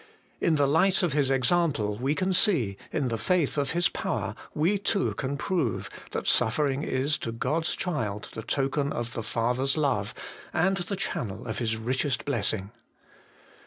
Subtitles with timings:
[0.39, 4.33] In the light of His example we can see, in the faith of His power
[4.55, 9.77] we too can prove, that suffering is to God's child the token of the Father's
[9.77, 10.15] love,
[10.53, 12.71] and the channel of His richest bless ing.